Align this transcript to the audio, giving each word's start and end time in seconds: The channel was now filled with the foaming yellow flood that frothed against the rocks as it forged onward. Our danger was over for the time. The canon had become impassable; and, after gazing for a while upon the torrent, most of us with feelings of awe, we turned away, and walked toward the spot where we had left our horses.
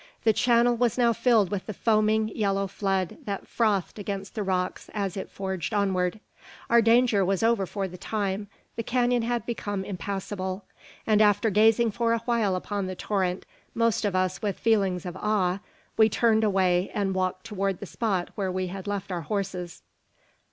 The 0.23 0.33
channel 0.33 0.75
was 0.75 0.97
now 0.97 1.13
filled 1.13 1.51
with 1.51 1.67
the 1.67 1.75
foaming 1.75 2.29
yellow 2.29 2.65
flood 2.65 3.19
that 3.25 3.47
frothed 3.47 3.99
against 3.99 4.33
the 4.33 4.41
rocks 4.41 4.89
as 4.95 5.15
it 5.15 5.29
forged 5.29 5.75
onward. 5.75 6.19
Our 6.71 6.81
danger 6.81 7.23
was 7.23 7.43
over 7.43 7.67
for 7.67 7.87
the 7.87 7.99
time. 7.99 8.47
The 8.77 8.81
canon 8.81 9.21
had 9.21 9.45
become 9.45 9.85
impassable; 9.85 10.65
and, 11.05 11.21
after 11.21 11.51
gazing 11.51 11.91
for 11.91 12.13
a 12.13 12.21
while 12.25 12.55
upon 12.55 12.87
the 12.87 12.95
torrent, 12.95 13.45
most 13.75 14.03
of 14.03 14.15
us 14.15 14.41
with 14.41 14.57
feelings 14.57 15.05
of 15.05 15.15
awe, 15.17 15.59
we 15.97 16.09
turned 16.09 16.43
away, 16.43 16.89
and 16.95 17.13
walked 17.13 17.43
toward 17.45 17.79
the 17.79 17.85
spot 17.85 18.29
where 18.33 18.51
we 18.51 18.69
had 18.73 18.87
left 18.87 19.11
our 19.11 19.21
horses. 19.21 19.83